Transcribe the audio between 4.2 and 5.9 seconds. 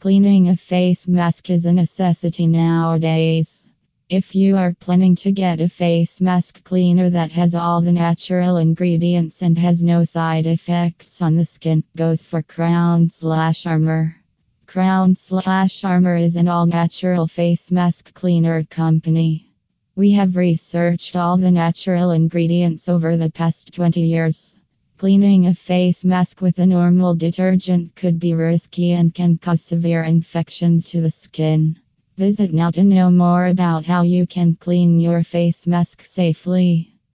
you are planning to get a